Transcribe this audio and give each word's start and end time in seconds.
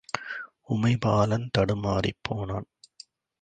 உமைபாலன் 0.69 1.45
தடுமாறிப் 1.51 2.19
போனான். 2.21 2.67